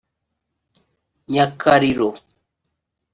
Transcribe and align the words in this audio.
Nyakariro 1.31 2.09